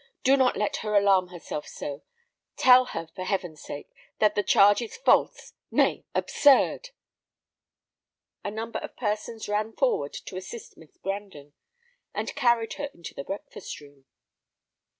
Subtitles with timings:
[0.23, 2.01] "Do not let her alarm herself so.
[2.57, 3.87] Tell her, for heaven's sake!
[4.17, 6.89] that the charge is false, nay, absurd."
[8.43, 11.53] A number of persons ran forward to assist Miss Brandon,
[12.15, 14.05] and carried her into the breakfast room.